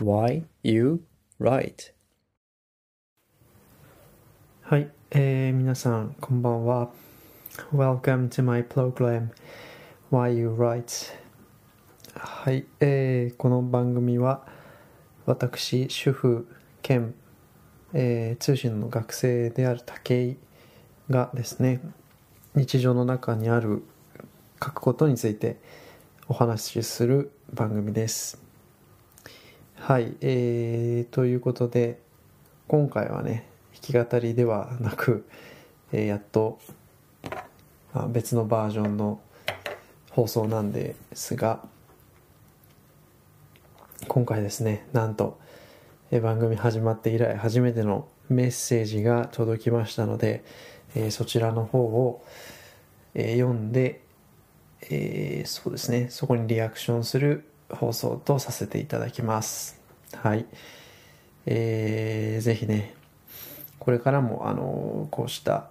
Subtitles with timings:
[0.00, 1.02] Why You
[1.38, 1.92] Write?
[4.62, 6.88] はい、えー、皆さんこんばんは。
[7.70, 9.28] Welcome to my program
[10.10, 11.12] Why You Write.
[12.14, 14.46] はい、えー、この番組は
[15.26, 16.48] 私、主婦
[16.80, 17.14] 兼、
[17.92, 20.38] えー、通信の学生である武井
[21.10, 21.82] がですね
[22.54, 23.82] 日常の中にある
[24.64, 25.58] 書くことについて
[26.26, 28.49] お話しする番組です。
[29.90, 31.98] はい、えー、ということで
[32.68, 35.26] 今回はね弾き語りではなく、
[35.90, 36.60] えー、やっと、
[37.92, 39.20] まあ、別のバージョンの
[40.12, 41.58] 放送なんですが
[44.06, 45.40] 今回ですねなんと
[46.12, 50.44] え番組始まって以来初めてのメッセージが届きましたので、
[50.94, 52.24] えー、そちらの方を、
[53.14, 54.02] えー、読んで、
[54.82, 59.79] えー、そうですねそこにリアクションする放送とさせていただきます。
[60.16, 60.46] はい。
[61.46, 62.94] えー、ぜひね
[63.78, 65.68] これからもあのこうした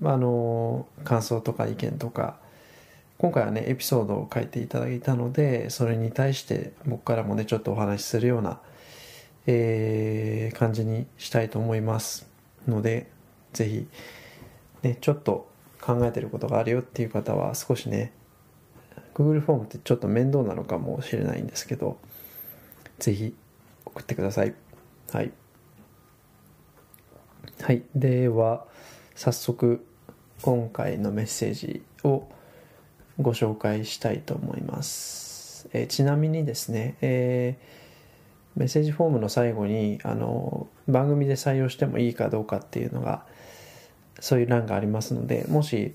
[0.00, 2.36] まあの感想とか意見とか
[3.16, 8.60] 今回はねエピソードを書いていただいたのでそれに対して僕からもねちょっとお話しするような、
[9.46, 12.28] えー、感じにしたいと思います
[12.68, 13.10] ので
[13.54, 13.86] ぜひ
[14.82, 15.48] ねちょっと
[15.80, 18.12] 考えてることがあるよっていう方は少しね
[19.14, 21.98] Google フォームってちょっと面倒なのかもしれないんですけど
[22.98, 23.34] ぜひ
[23.84, 24.54] 送ってください。
[25.12, 25.32] はい。
[27.62, 27.82] はい。
[27.94, 28.64] では
[29.14, 29.84] 早速
[30.42, 32.28] 今回のメッセージを
[33.20, 35.68] ご紹介したいと思います。
[35.72, 43.24] えー、ちなみにですね、えー、メッセージフォームの最後にあの番組で採用してもいいかどうかっていうのが
[44.20, 45.94] そういう欄がありますのでもし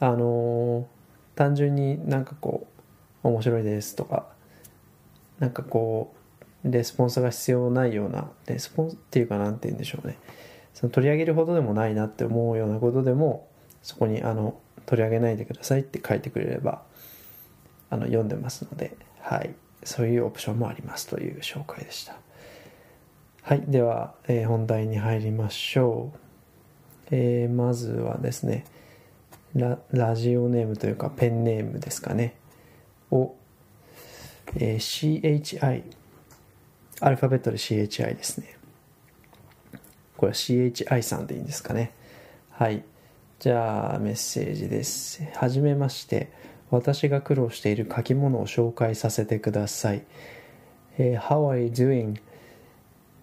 [0.00, 0.86] あの
[1.34, 2.66] 単純になんかこ
[3.22, 4.26] う面白いですとか
[5.38, 6.16] なんかこう
[6.64, 10.18] レスポンスが必要ないようなレスポンスっていうかなんて言うんでしょうね
[10.74, 13.48] その取り上げるほどでもないなって思うようなことでも
[13.82, 16.82] そこにあの取り上げないでくださいって書いてくれれば
[17.90, 19.54] あの読んでますので、はい、
[19.84, 22.16] そういうオプションもありますという紹介でした。
[23.42, 26.18] はい、では、えー、本題に入りましょう。
[27.12, 28.64] えー、まずはですね
[29.54, 32.34] ラ、ラジオネームというかペンネームですかね、
[33.10, 33.34] を、
[34.56, 35.84] えー、CHI、
[37.00, 38.56] アルファベットで CHI ですね。
[40.16, 41.92] これは CHI さんでいいんですかね。
[42.50, 42.82] はい。
[43.38, 45.22] じゃあメッセージです。
[45.34, 46.30] はじめまして。
[46.70, 50.02] 私が苦労している書き物を紹介させてください。
[50.98, 52.20] えー、How are you doing?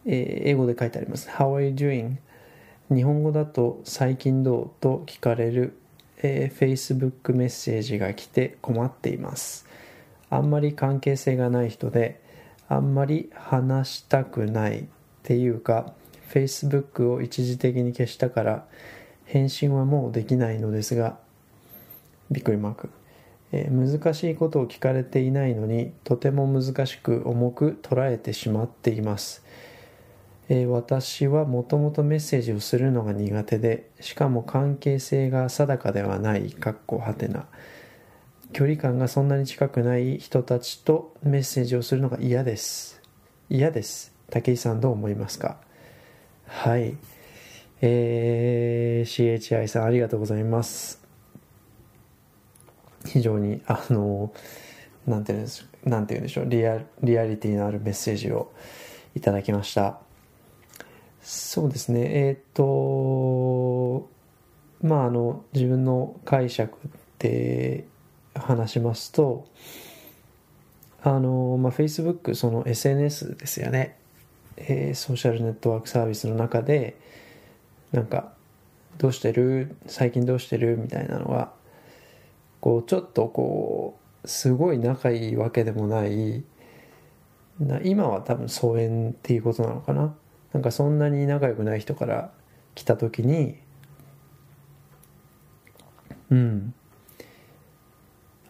[0.05, 1.27] えー、英語で書いてあります。
[1.29, 2.17] How are you doing?
[2.93, 4.69] 日本語だと最近どう？
[4.79, 5.77] と聞かれる、
[6.21, 9.65] えー、Facebook メッセージが来て困っています。
[10.29, 12.21] あんまり関係性がない人で、
[12.69, 14.83] あんまり話したくないっ
[15.23, 15.93] ていうか、
[16.31, 18.65] Facebook を一時的に消したから、
[19.25, 21.17] 返信はもうできないのですが、
[22.31, 22.89] びっくりマーク。
[23.55, 29.45] えー、難しいことを聞かれていないのにとても難しく重く捉えてしまっています、
[30.49, 37.45] えー、私はもともとメッセージをするのが苦手でしかも関係性が定かではないかっこはてな
[38.53, 43.01] 距離感がそんなに近くない人たちとメッセージをするのが嫌です。
[43.49, 44.13] 嫌です。
[44.29, 45.57] 武井さんどう思いますか？
[46.45, 46.95] はい。
[47.81, 51.01] えー、CHI さんありがとうございます。
[53.05, 54.31] 非常に、あの、
[55.05, 58.53] なんていうんです、なんて言うんでしょう、リアリアリティのあるメッセージを
[59.15, 59.99] いただきました。
[61.21, 64.09] そうですね、えっ、ー、と、
[64.81, 66.77] まあ、あの、自分の解釈
[67.19, 67.85] で
[68.43, 69.47] 話しますと、
[71.01, 73.97] あの、まあ、Facebook、その SNS ですよね。
[74.57, 76.95] えー、ソーシャルネットワークサービスの中で、
[77.93, 78.33] なんか
[78.97, 79.75] 「どうしてる？
[79.87, 81.53] 最近どうしてる?」みたいなのは
[82.59, 86.43] こうちょっとこうすごい仲いいわけでもない
[87.59, 90.15] な今は多分疎遠っていうことなのかな
[90.53, 92.31] なんかそんなに仲良くない人から
[92.73, 93.57] 来た時に
[96.31, 96.73] うん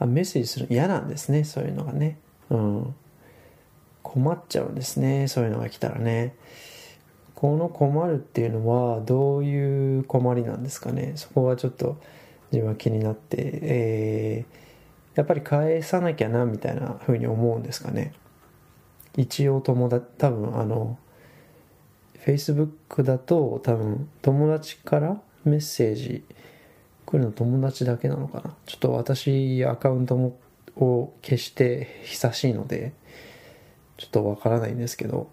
[0.05, 2.19] メッセージするの嫌なんですねそういうのがね。
[2.49, 2.95] うん。
[4.01, 6.35] 困っちゃうんですねそういうのが来たらね。
[7.35, 11.13] この困るっていうのはどういう困りなんですかね。
[11.15, 11.97] そこはちょっと
[12.51, 18.13] 自分は気になって、えー、やっぱり返さなきゃなみたいなふうに思うんですかね。
[19.17, 20.97] 一応友達多分あの
[22.25, 26.23] Facebook だと多分友達からメッセージ
[27.13, 28.55] 来るの友達だけなのかな？
[28.65, 30.35] ちょっと私アカウントも
[30.75, 32.91] を消して久しいので
[33.97, 35.29] ちょっとわからないんですけど。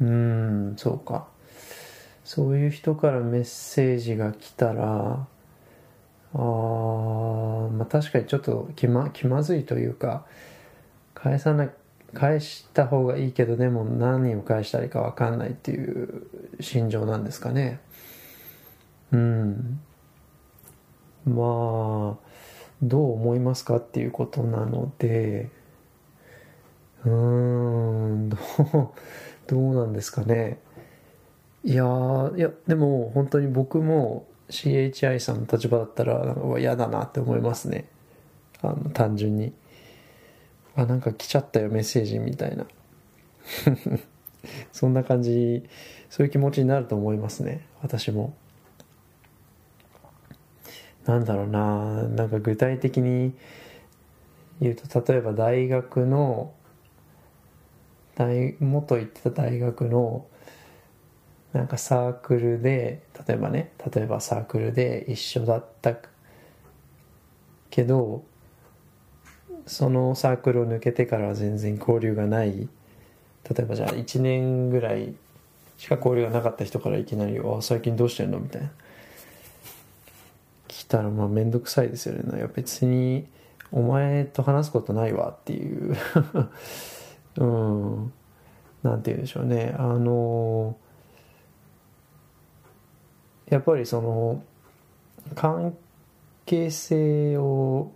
[0.00, 1.26] うーんそうか。
[2.24, 5.26] そういう人からメッセージが来たら
[6.32, 10.24] あまあ確かにちょっと気ま気まずいというか
[11.12, 11.68] 返さな
[12.14, 16.26] 返した方がいいけどでも何を返したらいいか分かんないっていう
[16.60, 17.80] 心情なんですかね。
[19.12, 19.80] うん。
[21.26, 22.26] まあ
[22.82, 25.48] どう思いますかっていうことなので
[27.04, 28.90] うーんどう
[29.46, 30.58] どうなんですかね。
[31.64, 31.84] いや
[32.36, 37.88] いやでも本当に僕も CHI さんの立場だったら嫌だなって思いますね。
[38.62, 39.52] あの単純に。
[40.76, 42.66] あなんか来ちゃったよメッセージみたいな。
[44.72, 45.64] そんな感じ
[46.10, 47.66] そういう気持ちになると思いますね。
[47.82, 48.34] 私も。
[51.06, 53.32] なんだろうななんか具体的に
[54.60, 56.52] 言うと例えば大学の
[58.16, 60.26] 大元行ってた大学の
[61.52, 65.96] なんかサークルで例えばね例えばサークルで一緒だった
[67.70, 68.24] けど
[69.66, 72.68] そのサークルを抜けてからは全然交流がない
[73.48, 75.14] 例えばじゃあ1年ぐらい
[75.78, 78.70] しか交流がなかった人からいきなり「あ最近どうしてんの?」みたいな
[80.88, 82.38] たらまあ面倒くさいですよね。
[82.38, 83.26] いや別に
[83.72, 85.96] お前と話すことないわっていう。
[87.38, 88.12] うん。
[88.82, 89.74] なんて言うんでしょうね。
[89.78, 90.76] あの
[93.48, 94.42] やっぱりその
[95.34, 95.76] 関
[96.44, 97.90] 係性を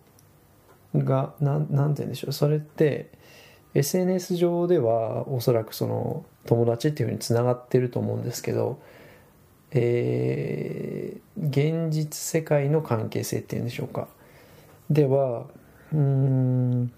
[0.95, 2.33] がなんなんて言うんでしょう。
[2.33, 3.11] それって
[3.75, 8.81] SNS 上ではおそらくその友達っていうふうにつながってると思うんですけど、
[9.73, 14.09] えー、現実世界の関係性っていうんでしょうか。
[14.91, 15.47] では
[15.93, 16.93] うん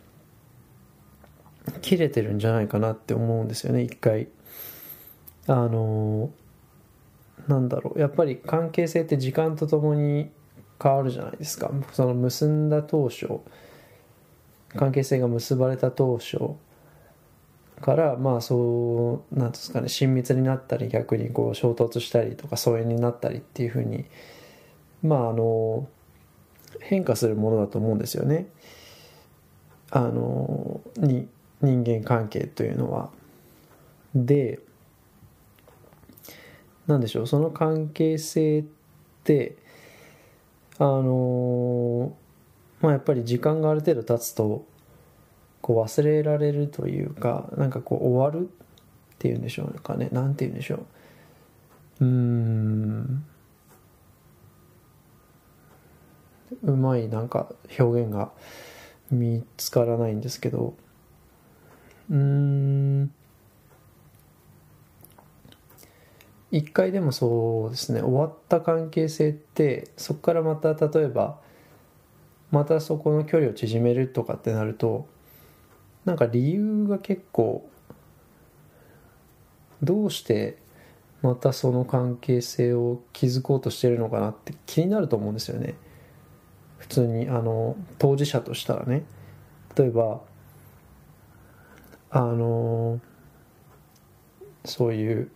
[1.80, 4.28] 切れてるんじゃないかなって思うんですよね一回。
[5.46, 6.30] あの
[7.48, 8.00] なんだろう。
[8.00, 10.30] やっぱり関係性って時間とともに
[10.82, 11.70] 変わるじゃないですか。
[11.92, 13.40] その結んだ当初
[14.74, 16.38] 関係性が結ばれた当初
[17.82, 24.06] からまあそうなんですかね親密になったり逆にこう衝突したりとか疎遠になったりっていうふうに
[25.02, 25.86] まああの
[26.80, 28.46] 変化するものだと思うんですよね
[29.90, 31.28] あのに
[31.60, 33.10] 人間関係というのは。
[34.14, 34.60] で
[36.86, 38.64] なんでしょうその関係性っ
[39.24, 39.56] て
[40.78, 42.14] あの
[42.80, 44.66] まあやっぱり時間がある程度経つと
[45.62, 50.08] こう忘れられるというかなんかこう終わるっていうんでしょうかね。
[50.12, 50.84] なんて言うんでしょ
[52.00, 52.04] う。
[52.04, 53.24] うん。
[56.64, 57.48] うまいなんか
[57.78, 58.32] 表現が
[59.10, 60.74] 見つからないんですけど。
[62.10, 63.12] うん。
[66.50, 68.02] 一回でもそうですね。
[68.02, 71.38] 終わった関係性ってそこからまた例えば
[72.50, 75.06] またそこの距離を縮めるとかってなると
[76.04, 77.68] なんか理由が結構
[79.82, 80.58] どうして
[81.22, 85.74] またその関係性を築こうとしてるのかなって気になると思うんですよね
[86.78, 89.04] 普通にあの当事者としたらね
[89.76, 90.20] 例えば
[92.10, 93.00] あの
[94.64, 95.30] そういう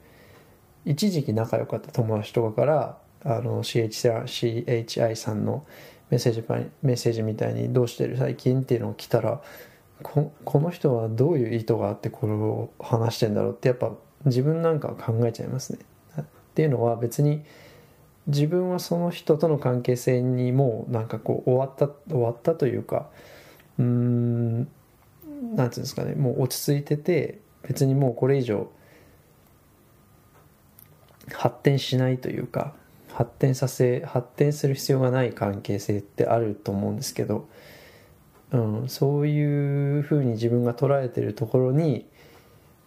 [0.85, 5.64] 一時期仲良かった友達とかからあの CHI さんの
[6.11, 6.44] メッセージ
[6.82, 9.40] メッセージみたいに「どうしてる最近?」っていうのが来たら
[10.02, 13.92] この人はどういう意図があってこれを話してんだろうってやっぱ
[14.26, 15.78] 自分なんかは考えちゃいますね。
[16.20, 16.24] っ
[16.54, 17.44] ていうのは別に
[18.26, 23.08] 自分はその人との関係性にもうなんかこう終わった終わったというか
[23.78, 24.76] うーんなんて
[25.52, 28.70] いうんですかねもう落ち着いてて別にもうこれ以上
[31.32, 32.74] 発展しないというか
[33.12, 37.48] 発展させ発展する必要がない関係性ってあると思うんですけど、
[38.52, 42.06] うん、そういうふうに自分が捉えてるところに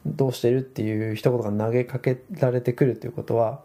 [0.05, 3.61] どうしてるっていう一言が投げかけられてくるということは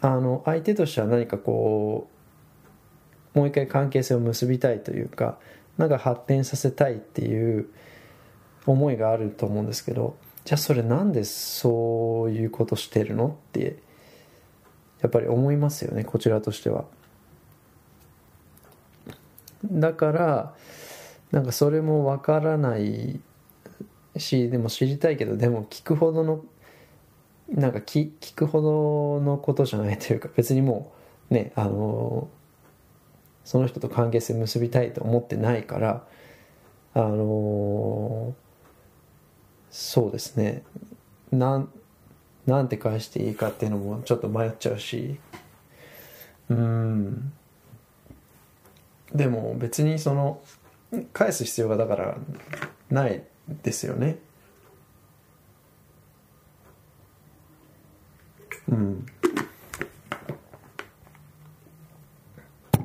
[0.00, 2.08] あの相手としては何かこ
[3.34, 5.38] うもう一回関係性を結びたいというか
[5.78, 7.68] なんか発展させたいっていう
[8.66, 13.78] 思いがあると思うんですけどじゃあそれなんでそういうことしてるのって
[15.00, 16.84] やっぱり思いますよねこちらとしては。
[19.70, 20.54] だから
[21.32, 23.20] なんかそれもわからない
[24.16, 26.44] しでも知りたいけどでも聞くほどの
[27.48, 30.92] なんか聞くほどのことじゃないというか別にも
[31.30, 32.28] うねあの
[33.44, 36.04] その人と関係性結びたいと思ってないから
[36.94, 38.34] あの
[39.70, 40.62] そうですね。
[41.30, 41.68] なん
[42.46, 45.18] なんて返していいかっていうのもちょっと迷っちゃうし。
[46.48, 47.32] うん。
[49.14, 50.40] でも別にその
[51.12, 52.16] 返す必要がだから
[52.90, 53.22] ない
[53.62, 54.18] ですよね。
[58.68, 59.06] うん。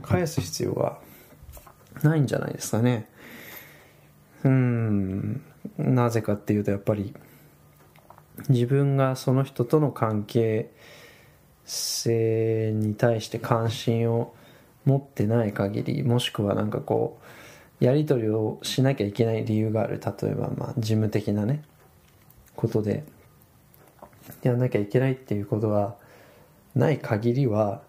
[0.02, 1.00] 返す必要は
[2.04, 3.08] ないんじゃないですかね。
[4.44, 5.42] うん。
[5.78, 7.14] なぜかっていうとやっぱり
[8.50, 10.72] 自分がその人との関係
[11.66, 14.34] 性に対して関心を
[14.86, 17.20] 持ってない限りもしくはなんかこ
[17.80, 20.00] うやり取りをしなきゃいけない理由がある。
[20.00, 21.64] 例えばまあ事務的なね
[22.56, 23.04] ことで
[24.44, 25.96] やんなきゃいけないっていうことが
[26.76, 27.82] ない限りは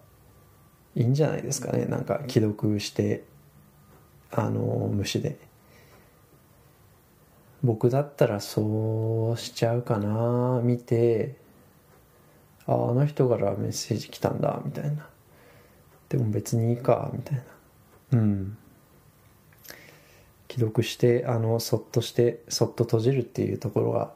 [0.95, 1.85] いいんじゃないですかね。
[1.85, 3.23] なんか既読して
[4.31, 4.61] あの
[4.93, 5.37] 無視で。
[7.63, 10.59] 僕だったらそうしちゃうかな。
[10.63, 11.37] 見て
[12.65, 15.07] ああの人からメッセージ来たんだみたいな。
[16.13, 17.43] でも別にいいかみたい
[18.11, 18.19] な。
[18.19, 18.57] うん。
[20.47, 24.11] 既読してあのそっとしてそっと閉じるっていうところが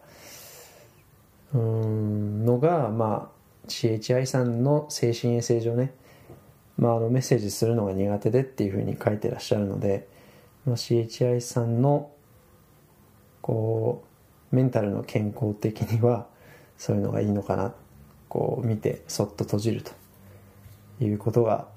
[1.56, 3.32] うんのがま
[3.66, 5.92] あ CHI さんの精神衛生上ね、
[6.78, 10.08] まあ、あのメッセージするのが苦手でっていうふうに書いてらっしゃるので、
[10.68, 12.12] まあ、CHI さんの
[13.42, 14.04] こ
[14.52, 16.28] うメンタルの健康的には
[16.78, 17.74] そういうのがいいのかな
[18.30, 19.92] こう見てそっと閉じると
[21.04, 21.76] いうことが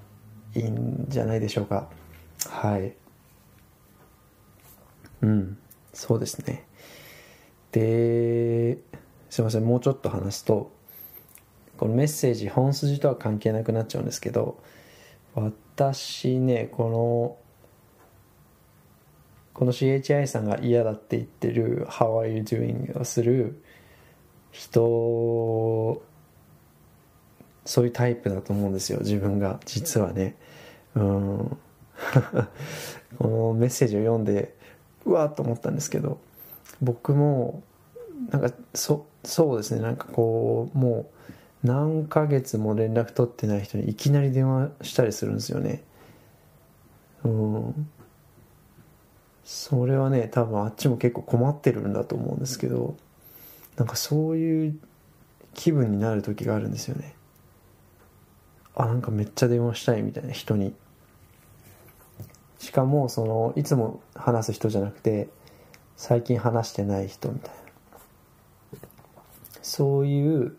[0.55, 1.89] いいんじゃないでしょうか。
[2.49, 2.93] はい。
[5.21, 5.57] うん。
[5.93, 6.65] そうですね。
[7.71, 8.77] で
[9.29, 9.63] すいません。
[9.63, 10.71] もうちょっと話すと
[11.81, 14.61] このメッセージ本筋とは関係なくなっちゃうんですけど
[15.33, 17.37] 私ねこの
[19.55, 23.63] この CHI さんが嫌だって言ってる「How are you doing?」をする
[24.51, 26.03] 人
[27.65, 29.59] そういうタイプだと思うんですよ自分が。
[29.65, 30.35] 実はね。
[30.95, 31.57] うん。
[33.19, 34.55] このメッセージを読んで
[35.05, 36.19] うわっと思ったんですけど
[36.81, 37.61] 僕も
[38.31, 39.81] なんかそそうですね。
[39.81, 41.11] なんかこうも
[41.63, 45.83] う何ヶ月も連絡取ってない人にいきなり電話したりするんですよね。
[47.23, 47.89] うん。
[49.43, 52.95] それはね多分あっちも結構困ってるんだと思うんですけど
[53.75, 54.79] なんかそういう
[55.53, 57.13] 気分になる時があるんですよね。
[58.75, 60.73] あなんかめっちゃ電話したいみたいな人に。
[62.59, 65.29] しかもそのいつも話す人じゃなくて
[65.97, 67.61] 最近話してない人みたいな。
[69.61, 70.55] そういう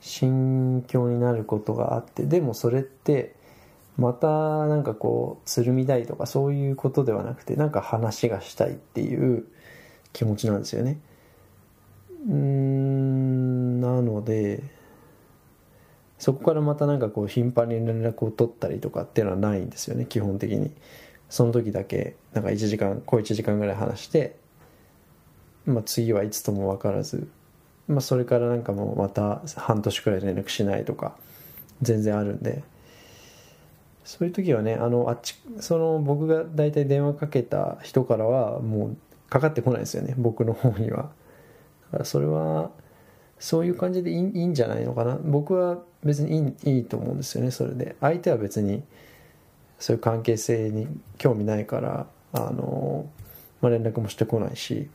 [0.00, 3.36] 心境になることがあってでもそれって
[3.96, 9.46] またなんかこうつるみたいとかそういうことではなくてなんか話がしたいっていう
[10.12, 10.98] 気持ちなんですよね。
[12.28, 14.62] うんなので
[16.22, 20.70] そこからまたなんかこう頻繁に連絡を取ったりとかっていうのはないんですよね基本的に。
[21.28, 24.36] その時だけなんか1時間小1時間ぐらい話して
[25.66, 27.26] まあ次はいつとも分からず
[27.88, 31.16] まあそれからなんかもうまた半年くらい連絡しないとか
[31.80, 32.62] 全然あるんで。
[34.04, 38.96] そういう時はねあのあっちその僕が大体電話かけた人からはもう
[39.28, 40.98] かかってこないですよね僕の方には。
[40.98, 41.02] だ
[41.90, 42.70] からそれは
[43.42, 45.18] そういう感じでいいいいんじゃないのかな？
[45.20, 47.96] 僕は別にいいいいと思うんですよねそれで。
[48.00, 48.84] 相手は別に
[49.80, 50.86] そういう関係性に
[51.18, 53.10] 興味ないからあの、
[53.60, 54.88] まあ、連絡もしてこないし、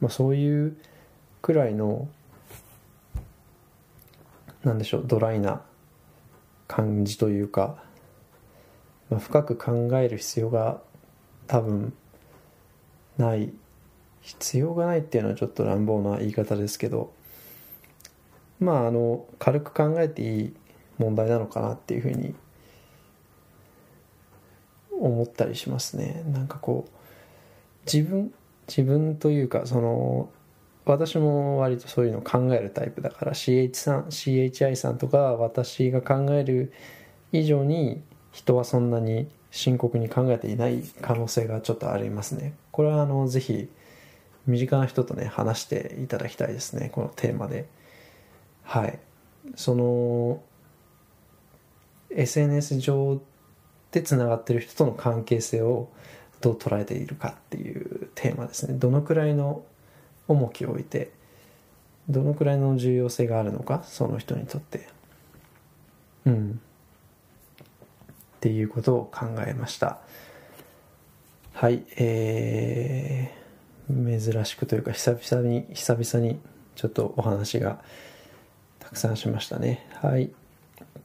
[0.00, 0.76] まあ、そういう
[1.40, 2.08] くらいの
[4.64, 5.62] なんでしょうドライな
[6.66, 7.76] 感じというか、
[9.08, 10.80] まあ、深く考える必要が
[11.46, 11.92] 多分
[13.18, 13.52] ない
[14.24, 17.12] 必要がないっていうのはちょっと乱暴な言い方ですけど
[18.58, 20.54] まああの軽く考えていい
[20.98, 22.34] 問題なのかなっていうふうに
[24.98, 26.22] 思ったりしますね。
[26.32, 26.90] なんかこう
[27.84, 28.32] 自分
[28.66, 30.30] 自分というかその
[30.86, 36.72] 私も割とそういうのを考えるタイプだから CH さん CHI さんとか私が考える
[37.32, 38.02] 以上に
[38.32, 42.54] 人はそんなに深刻に考えていない可能性がちょっとありますね。
[42.70, 43.68] これはあのぜひ
[44.46, 47.68] 身近な人とね話していただきたいですねこのテーマで。
[48.62, 48.98] はい。
[49.56, 50.42] その
[52.10, 53.20] SNS 上
[53.90, 55.90] でつながってる人との関係性を
[56.40, 58.78] どう捉えているかっていうテーマですね。
[58.78, 59.64] どのくらいの
[60.28, 61.12] 重きを置いて
[62.08, 64.88] どのくらいの重要性があるのかその人にとって。
[66.26, 66.60] うん。
[67.64, 67.66] っ
[68.40, 69.98] ていうことを考えました。
[71.54, 73.43] はいえー、
[73.88, 76.38] 珍しくというか久々に久々に
[76.74, 77.80] ちょっとお話が
[78.78, 79.86] たくさんしましたね。
[80.00, 80.30] はい。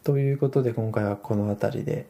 [0.03, 2.07] ということで今回はこの辺りで、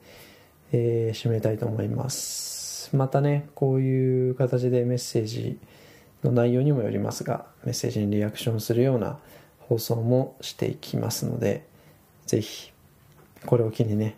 [0.72, 2.96] えー、締めたいと思います。
[2.96, 5.60] またねこういう形でメッセージ
[6.24, 9.18] の内容にもよりますがメッセージにリアクションするような
[9.60, 11.66] 放送もしていきますので
[12.26, 12.72] ぜひ
[13.46, 14.16] これを機にね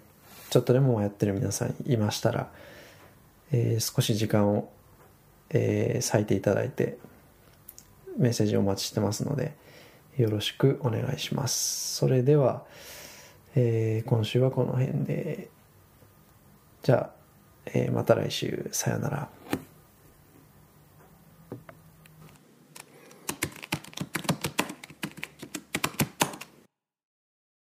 [0.50, 2.50] ちょっとでもやってる皆さんいましたら、
[3.52, 4.70] えー、少し時間を、
[5.54, 6.98] えー、咲いていただいて
[8.18, 9.54] メッセージをお待ちしてますので
[10.18, 11.96] よろしくお願いします。
[11.98, 12.64] それでは、
[13.56, 15.50] えー、今週はこの辺で。
[16.84, 17.10] じゃあ、
[17.74, 18.70] えー、また来週。
[18.72, 19.30] さよなら。